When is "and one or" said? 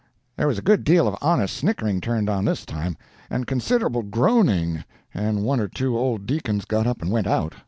5.13-5.67